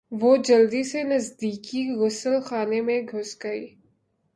وہ 0.11 0.37
جلدی 0.37 0.83
سے 0.83 1.03
نزدیکی 1.03 1.91
غسل 1.95 2.39
خانے 2.41 2.81
میں 2.81 3.01
گھس 3.01 3.37
گئی۔ 3.43 3.67